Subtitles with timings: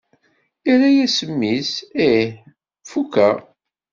[0.65, 1.71] Yerra-as mmi-s:
[2.07, 2.31] Ih
[2.89, 3.37] fukeɣ!